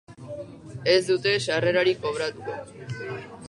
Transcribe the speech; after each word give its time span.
Ez 0.93 1.03
dute 1.09 1.35
sarrerarik 1.49 2.03
kobratuko. 2.07 2.61